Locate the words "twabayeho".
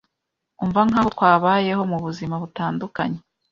1.15-1.81